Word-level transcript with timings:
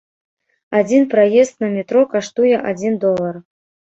Адзін 0.79 1.03
праезд 1.11 1.53
на 1.65 1.69
метро 1.75 2.01
каштуе 2.13 2.55
адзін 2.73 2.93
долар. 3.07 3.35